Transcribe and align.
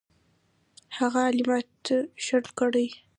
هغه 0.97 1.21
عملیات 1.29 1.85
شنډ 2.25 2.45
کړي. 2.59 2.87